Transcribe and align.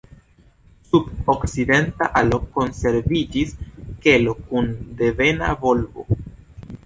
Sub 0.91 1.11
okcidenta 1.33 2.07
alo 2.21 2.39
konserviĝis 2.55 3.53
kelo 4.05 4.35
kun 4.47 4.73
devena 5.03 5.51
volbo. 5.67 6.07